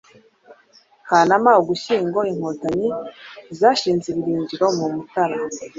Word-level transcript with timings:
Kanama–Ugushyingo, 1.07 2.19
Inkotanyi 2.31 2.87
zashinze 3.59 4.05
ibirindiro 4.09 4.65
mu 4.77 4.85
Mutara, 4.93 5.37